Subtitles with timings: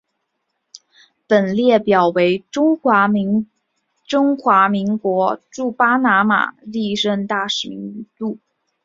[1.27, 3.43] 本列表为中华民
[4.97, 8.39] 国驻巴拿马历任大使的名录。